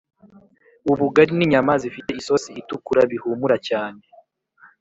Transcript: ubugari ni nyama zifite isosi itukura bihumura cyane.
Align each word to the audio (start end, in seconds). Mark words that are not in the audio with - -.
ubugari 0.91 1.31
ni 1.35 1.45
nyama 1.51 1.73
zifite 1.83 2.11
isosi 2.21 2.49
itukura 2.61 3.01
bihumura 3.11 3.57
cyane. 3.67 4.01